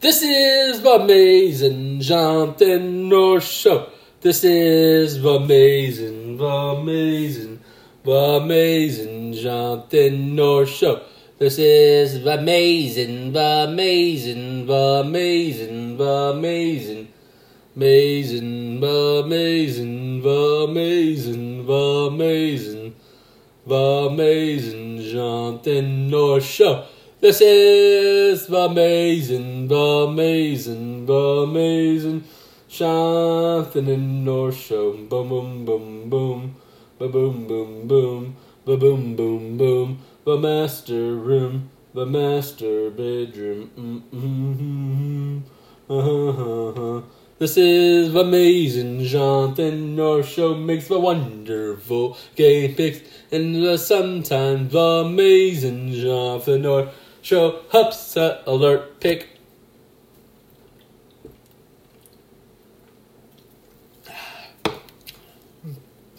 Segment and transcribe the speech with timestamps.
[0.00, 3.90] This is the amazing Jonathan North Show.
[4.22, 7.60] This is the amazing, the amazing,
[8.02, 11.02] the amazing Jonathan North Show.
[11.36, 17.08] This is the amazing, the amazing, the amazing, the amazing,
[17.76, 20.28] amazing, the amazing, the
[20.64, 22.94] amazing, the amazing,
[23.66, 26.86] the amazing Jonathan North Show.
[27.20, 32.24] This is the amazing, the amazing, the amazing
[32.66, 34.92] Jonathan North Show.
[34.94, 36.56] Boom, boom, boom, boom,
[36.98, 39.98] boom, boom, boom, boom, boom, boom, boom.
[40.24, 43.70] The master room, the master bedroom.
[44.14, 45.40] Mm-hmm.
[47.38, 55.92] This is amazing Jonathan North Show makes the wonderful game picks and the sometimes amazing
[55.92, 59.28] Jonathan North Show upset uh, alert pick.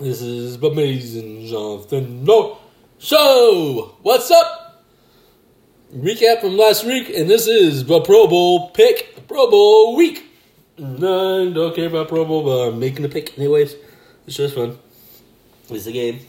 [0.00, 2.58] This is amazing Jonathan No,
[2.98, 3.96] Show.
[4.02, 4.84] What's up?
[5.94, 10.24] Recap from last week, and this is the Pro Bowl pick, Pro Bowl week.
[10.78, 13.74] No, I don't care about Pro Bowl, but I'm making the pick anyways.
[14.26, 14.78] It's just fun.
[15.70, 16.20] It's a game,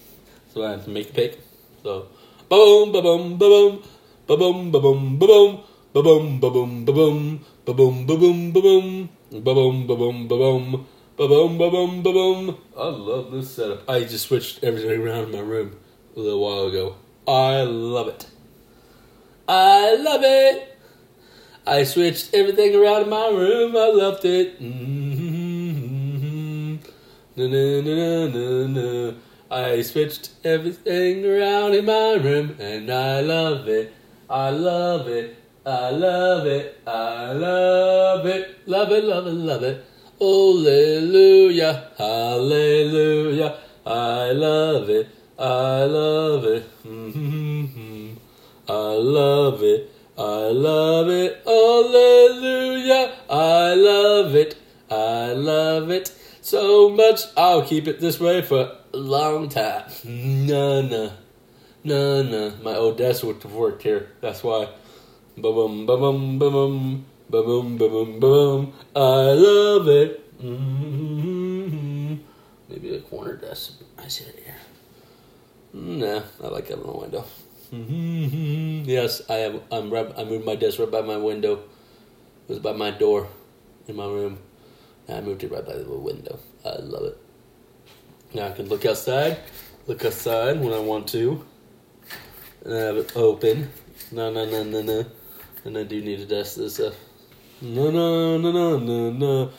[0.53, 1.39] so I have to make the pick.
[1.83, 2.07] So,
[2.49, 3.83] boom, boom, ba boom,
[4.29, 7.25] ba boom, ba boom, ba boom, ba boom, ba boom, ba boom,
[7.65, 9.09] ba boom, ba boom, ba boom,
[9.41, 10.85] ba boom, ba boom, ba boom,
[11.17, 12.57] ba boom, ba boom, ba boom.
[12.77, 13.89] I love this setup.
[13.89, 15.79] I just switched everything around in my room
[16.15, 16.97] a little while ago.
[17.27, 18.27] I love it.
[19.47, 20.77] I love it.
[21.65, 23.75] I switched everything around in my room.
[23.75, 24.61] I loved it.
[24.61, 25.95] Mm-hmm.
[27.35, 29.13] Na, na, na, na, na.
[29.49, 33.91] I switched everything around in my room and I love it.
[34.29, 35.35] I love it.
[35.65, 36.79] I love it.
[36.85, 38.67] I love it.
[38.67, 39.85] Love it, love it, love it.
[40.19, 41.89] Hallelujah.
[41.97, 43.57] Hallelujah.
[43.85, 45.07] I love it.
[45.39, 46.83] I love it.
[46.83, 48.13] Mm-hmm.
[48.67, 49.91] I love it.
[50.15, 51.41] I love it.
[51.45, 53.15] Hallelujah.
[53.29, 54.57] I love it.
[54.91, 57.21] I love it so much.
[57.35, 59.85] I'll keep it this way for a long time.
[60.03, 61.11] No, no.
[61.83, 62.53] No, no.
[62.61, 64.11] My old desk would have worked here.
[64.21, 64.69] That's why.
[65.37, 67.05] Ba boom, ba boom, ba boom.
[67.29, 68.73] Ba boom, ba boom, ba boom.
[68.95, 70.41] I love it.
[70.41, 72.15] Mm-hmm.
[72.69, 73.73] Maybe a corner desk.
[73.97, 74.55] I see it here.
[75.73, 77.23] Nah, I like having a window.
[77.71, 78.89] Mm-hmm.
[78.89, 79.61] Yes, I have.
[79.71, 79.89] I'm.
[79.89, 81.63] Right, I moved my desk right by my window.
[82.47, 83.27] It was by my door
[83.87, 84.39] in my room.
[85.07, 86.39] And I moved it right by the window.
[86.65, 87.17] I love it.
[88.33, 89.39] Now I can look outside,
[89.87, 91.45] look outside when I want to,
[92.63, 93.69] and have it open.
[94.11, 95.05] No, no, no, no, no.
[95.65, 96.93] And I do need to dust this up.
[97.61, 99.51] No, no, no, no, no, no.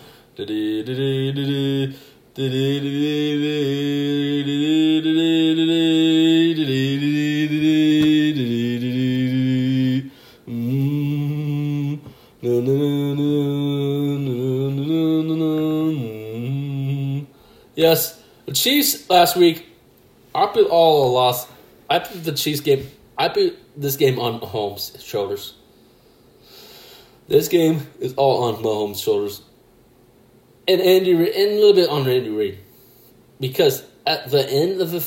[17.74, 19.66] Yes, the Chiefs last week.
[20.32, 21.46] Put all a loss.
[21.90, 22.88] I put the Chiefs game.
[23.18, 25.54] I put this game on Mahomes' shoulders.
[27.28, 29.42] This game is all on Mahomes' shoulders,
[30.66, 32.58] and Andy and a little bit on Andy Reid,
[33.38, 35.06] because at the end of the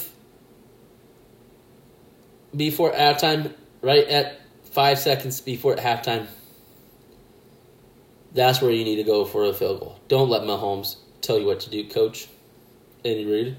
[2.55, 6.27] before halftime, right at five seconds before halftime,
[8.33, 9.99] that's where you need to go for a field goal.
[10.07, 12.27] Don't let Mahomes tell you what to do, Coach
[13.03, 13.57] Andy Reid.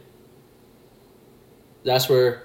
[1.85, 2.45] That's where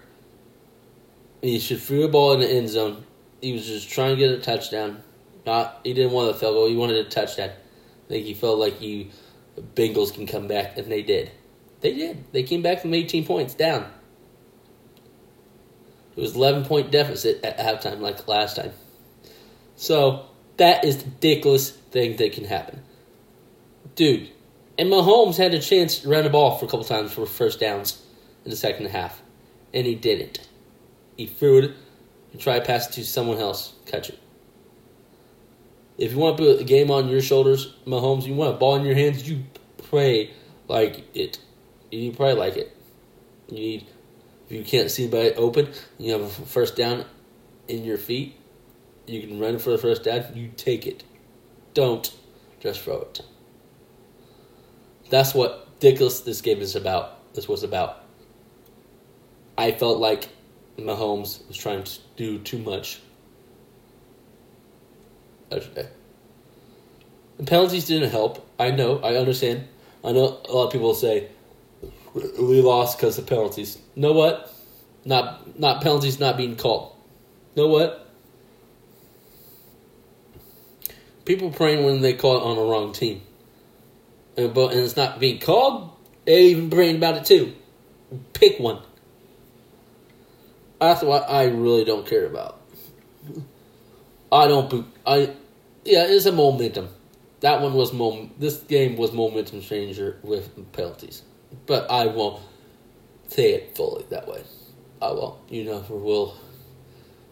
[1.42, 3.04] he should throw a ball in the end zone.
[3.42, 5.04] He was just trying to get a touchdown.
[5.46, 6.68] Not he didn't want a field goal.
[6.68, 7.50] He wanted a touchdown.
[7.50, 9.10] I think he felt like you
[9.76, 11.32] Bengals can come back, and they did.
[11.82, 12.32] They did.
[12.32, 13.86] They came back from 18 points down.
[16.16, 18.74] It was 11 point deficit at halftime, like last time.
[19.76, 20.26] So
[20.58, 22.82] that is the ridiculous thing that can happen,
[23.96, 24.30] dude.
[24.78, 27.60] And Mahomes had a chance to run the ball for a couple times for first
[27.60, 28.02] downs
[28.44, 29.22] in the second half,
[29.74, 30.49] and he didn't.
[31.28, 31.72] Threw it
[32.32, 34.20] and tried to pass it to someone else, catch it.
[35.98, 38.76] If you want to put a game on your shoulders, Mahomes, you want a ball
[38.76, 39.44] in your hands, you
[39.90, 40.32] pray
[40.68, 41.40] like it.
[41.92, 42.76] You pray like it.
[43.50, 43.88] You need,
[44.48, 47.04] if you can't see by open, you have a first down
[47.68, 48.36] in your feet,
[49.08, 51.04] you can run for the first down, you take it.
[51.74, 52.16] Don't
[52.60, 53.22] just throw it.
[55.10, 57.34] That's what ridiculous this game is about.
[57.34, 58.04] This was about.
[59.58, 60.30] I felt like
[60.84, 63.00] Mahomes was trying to do too much.
[65.50, 65.90] The
[67.46, 68.46] penalties didn't help.
[68.60, 69.00] I know.
[69.00, 69.68] I understand.
[70.04, 71.30] I know a lot of people say
[72.14, 73.78] we lost because of penalties.
[73.96, 74.54] know what?
[75.06, 76.96] Not not penalties not being called.
[77.56, 78.08] know what?
[81.26, 83.22] People praying when they call it on the wrong team.
[84.36, 85.92] And, but and it's not being called,
[86.26, 87.54] they even praying about it too.
[88.34, 88.82] Pick one.
[90.80, 92.62] That's what I really don't care about.
[94.32, 94.86] I don't.
[95.06, 95.34] I
[95.84, 96.90] yeah, it's a momentum.
[97.42, 98.32] That one was mom.
[98.38, 101.24] This game was momentum changer with penalties,
[101.66, 102.42] but I won't
[103.28, 104.44] say it fully that way.
[105.02, 105.38] I won't.
[105.50, 106.36] You never will.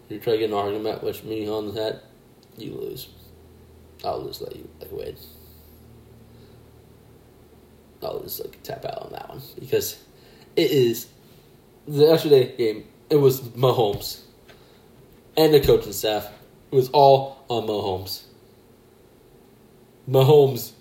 [0.08, 2.02] You try to get an argument with me on that,
[2.56, 3.08] you lose.
[4.04, 5.16] I'll just let you like win.
[8.02, 10.02] I'll just like tap out on that one because
[10.56, 11.08] it is
[11.86, 12.84] the yesterday game.
[13.10, 14.20] It was Mahomes
[15.36, 16.28] and the coaching staff.
[16.70, 18.24] It was all on Mahomes.
[20.08, 20.72] Mahomes,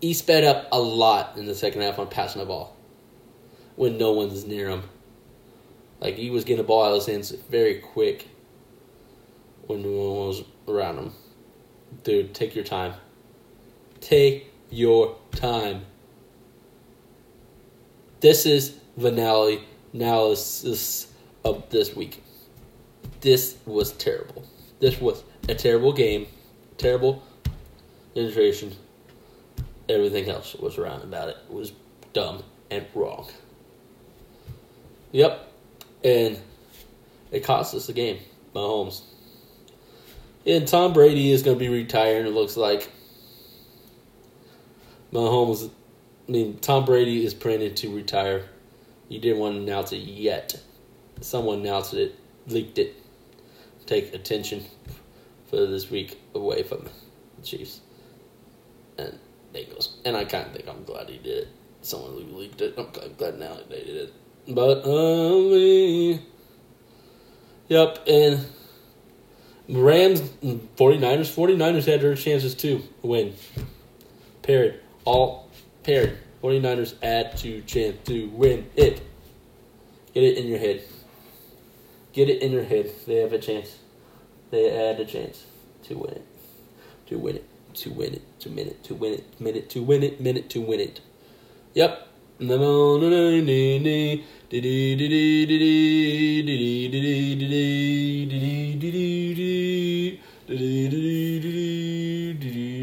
[0.00, 2.76] he sped up a lot in the second half on passing the ball
[3.76, 4.82] when no one's near him.
[6.00, 8.28] Like he was getting the ball out of his hands very quick
[9.66, 11.12] when no one was around him.
[12.02, 12.94] Dude, take your time.
[14.00, 15.86] Take your time.
[18.20, 19.12] This is the
[19.92, 21.08] analysis
[21.44, 22.22] of this week.
[23.20, 24.44] This was terrible.
[24.80, 26.26] This was a terrible game.
[26.78, 27.22] Terrible
[28.14, 28.72] penetration.
[29.88, 31.72] Everything else was around about it was
[32.12, 33.28] dumb and wrong.
[35.12, 35.48] Yep.
[36.04, 36.38] And
[37.30, 38.18] it cost us the game.
[38.54, 39.02] Mahomes.
[40.44, 42.90] And Tom Brady is going to be retiring, it looks like.
[45.12, 45.70] Mahomes,
[46.28, 48.48] I mean, Tom Brady is planning to retire.
[49.12, 50.58] He didn't want to announce it yet.
[51.20, 52.96] Someone announced it, leaked it.
[53.84, 54.64] Take attention
[55.50, 56.84] for this week away from
[57.36, 57.82] the Chiefs
[58.96, 59.18] and
[59.52, 59.96] Bengals.
[60.06, 61.48] And I kind of think I'm glad he did.
[61.82, 62.72] Someone leaked it.
[62.78, 64.14] I'm glad now they did it.
[64.48, 66.18] But, um,
[67.68, 68.46] yep, and
[69.68, 73.34] Rams, 49ers, 49ers had their chances too win.
[74.40, 74.80] Period.
[75.04, 75.50] All
[75.82, 76.16] period.
[76.42, 79.00] 49ers add to chance to win it.
[80.12, 80.82] Get it in your head.
[82.12, 82.90] Get it in your head.
[83.06, 83.78] They have a chance.
[84.50, 85.46] They add a chance
[85.84, 86.26] to win it.
[87.06, 87.44] To win it.
[87.74, 88.40] To win it.
[88.40, 88.84] To win it.
[88.84, 89.40] To win it.
[89.40, 90.20] Minute to win it.
[90.20, 91.00] Minute to win it.
[91.74, 92.08] Yep.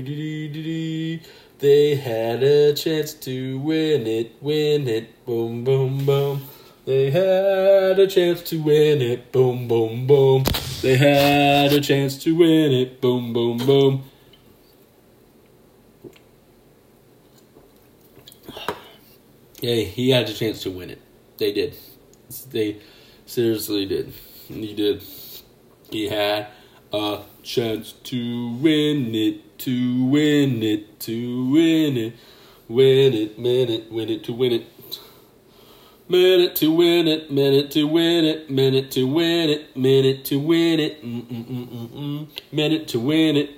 [1.60, 6.42] They had a chance to win it, win it, boom, boom, boom.
[6.86, 10.46] They had a chance to win it, boom, boom, boom.
[10.82, 14.04] They had a chance to win it, boom, boom, boom.
[19.60, 21.02] Yeah, he had a chance to win it.
[21.38, 21.76] They did.
[22.52, 22.78] They
[23.26, 24.14] seriously did.
[24.48, 25.04] He did.
[25.92, 26.48] He had
[26.94, 32.14] a chance to win it, to win it, to win it,
[32.68, 34.66] win it, minute, win it, to win it.
[36.12, 40.80] Minute to win it, minute to win it, minute to win it, minute to win
[40.80, 43.52] it, mm-mm-mm-mm-mm, minute to win it,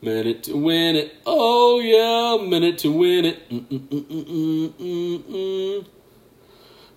[0.00, 5.84] minute to win it, oh yeah, minute to win it, mm-mm-mm-mm-mm-mm,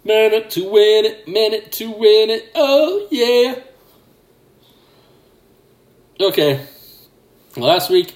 [0.04, 3.56] minute to win it, minute to win it, oh yeah.
[6.20, 6.64] Okay,
[7.58, 8.14] last week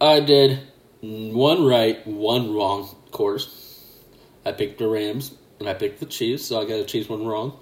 [0.00, 0.60] I did
[1.00, 3.98] one right, one wrong, course.
[4.44, 7.26] I picked the Rams and I picked the Chiefs, so I got the Chiefs one
[7.26, 7.58] wrong.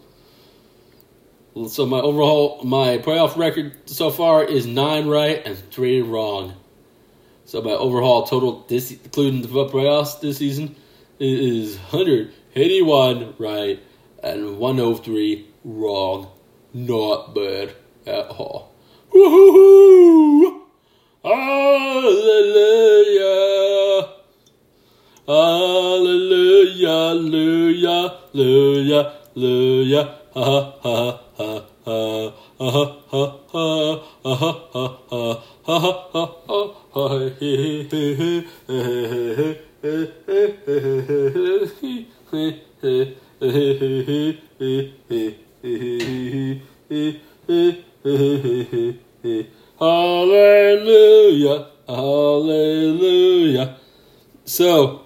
[1.69, 6.53] So my overall my playoff record so far is nine right and three wrong.
[7.47, 10.77] So my overall total this including the playoffs this season
[11.19, 13.83] is 181 right
[14.23, 16.29] and 103 wrong.
[16.75, 17.75] Not bad
[18.07, 18.75] at all.
[19.15, 20.56] Woohoo!
[21.27, 22.87] Hallelujah!
[25.27, 31.51] Hallelujah, hallelujah, hallelujah, hallelujah, ha ha ha
[31.83, 32.31] ha ha
[32.61, 33.25] ha ha
[34.23, 35.27] ha ha ha
[35.67, 36.63] ha ha
[36.95, 37.05] ha
[37.41, 37.51] he
[37.91, 38.47] he he
[49.79, 53.77] Hallelujah, hallelujah.
[54.45, 55.03] So,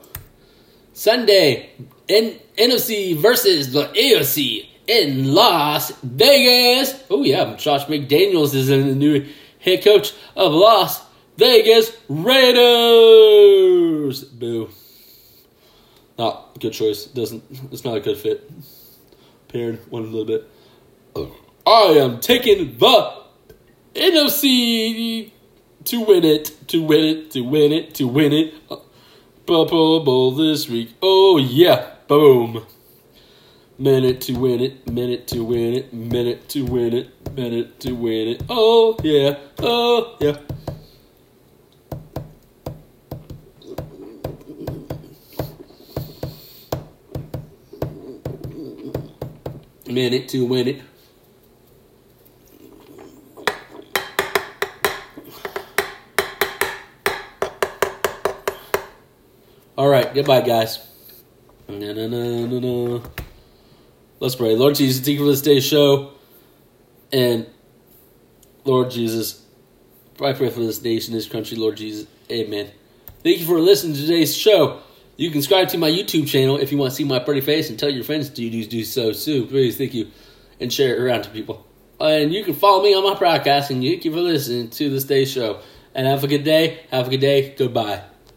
[0.92, 1.70] Sunday,
[2.06, 7.02] in NFC versus the AFC in Las Vegas.
[7.08, 9.26] Oh yeah, Josh McDaniels is in the new
[9.60, 11.02] head coach of Las
[11.36, 12.64] Vegas Raiders.
[14.24, 14.68] Boo.
[16.18, 17.06] Not a good choice.
[17.06, 17.42] Doesn't.
[17.72, 18.50] It's not a good fit.
[19.48, 20.48] Paired one a little bit.
[21.16, 21.34] Oh,
[21.66, 23.19] I am taking the
[23.94, 25.32] NFC
[25.84, 28.54] to win it, to win it, to win it, to win it.
[29.46, 30.94] Bubble Bowl this week.
[31.02, 32.64] Oh yeah, boom.
[33.78, 38.28] Minute to win it, minute to win it, minute to win it, minute to win
[38.28, 38.42] it.
[38.48, 40.36] Oh yeah, oh yeah.
[49.86, 50.82] Minute to win it.
[59.80, 60.78] All right, goodbye, guys.
[61.68, 63.00] Na, na, na.
[64.18, 64.56] Let's pray.
[64.56, 66.12] Lord Jesus, thank you for this day's show.
[67.12, 67.46] And
[68.64, 69.44] Lord Jesus,
[70.22, 72.06] I pray for this nation, this country, Lord Jesus.
[72.30, 72.70] Amen.
[73.22, 74.80] Thank you for listening to today's show.
[75.16, 77.70] You can subscribe to my YouTube channel if you want to see my pretty face
[77.70, 79.46] and tell your friends to do, do so too.
[79.46, 80.10] Please, thank you.
[80.58, 81.66] And share it around to people.
[81.98, 83.70] And you can follow me on my podcast.
[83.70, 85.60] And thank you for listening to this day's show.
[85.94, 86.80] And have a good day.
[86.90, 87.54] Have a good day.
[87.56, 88.09] Goodbye.